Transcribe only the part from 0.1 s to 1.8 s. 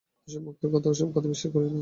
ও-সব মূর্খের কথা, ও-সব কথায় বিশ্বাস করিও না।